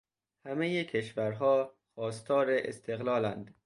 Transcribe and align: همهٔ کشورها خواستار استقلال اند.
همهٔ 0.45 0.83
کشورها 0.85 1.75
خواستار 1.95 2.47
استقلال 2.51 3.25
اند. 3.25 3.55